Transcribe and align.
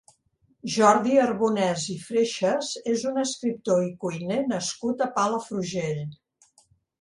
Jordi 0.75 1.17
Arbonès 1.25 1.83
i 1.95 1.97
Freixas 2.05 2.69
és 2.93 3.03
un 3.11 3.21
escriptor 3.25 3.83
i 3.89 3.93
cuiner 4.07 4.39
nascut 4.55 5.05
a 5.05 5.11
Palafrugell. 5.21 6.03